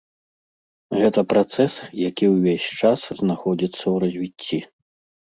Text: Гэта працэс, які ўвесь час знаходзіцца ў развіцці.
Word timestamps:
Гэта 1.01 1.21
працэс, 1.33 1.73
які 2.09 2.25
ўвесь 2.35 2.65
час 2.85 2.99
знаходзіцца 3.19 3.81
ў 3.81 3.93
развіцці. 4.05 4.59